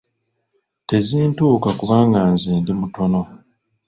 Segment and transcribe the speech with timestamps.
[0.89, 3.21] Tezintuuka kubanga nze ndi mutono.